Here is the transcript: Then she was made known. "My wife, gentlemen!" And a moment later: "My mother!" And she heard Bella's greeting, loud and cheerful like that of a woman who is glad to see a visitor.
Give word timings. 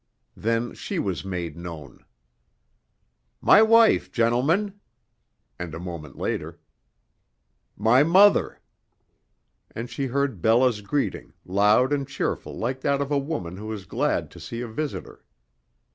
Then 0.35 0.73
she 0.73 0.97
was 0.97 1.23
made 1.23 1.55
known. 1.55 2.03
"My 3.39 3.61
wife, 3.61 4.11
gentlemen!" 4.11 4.79
And 5.59 5.75
a 5.75 5.79
moment 5.79 6.17
later: 6.17 6.59
"My 7.77 8.01
mother!" 8.01 8.59
And 9.75 9.91
she 9.91 10.07
heard 10.07 10.41
Bella's 10.41 10.81
greeting, 10.81 11.33
loud 11.45 11.93
and 11.93 12.07
cheerful 12.07 12.57
like 12.57 12.81
that 12.81 12.99
of 12.99 13.11
a 13.11 13.19
woman 13.19 13.57
who 13.57 13.71
is 13.71 13.85
glad 13.85 14.31
to 14.31 14.39
see 14.39 14.61
a 14.61 14.67
visitor. 14.67 15.23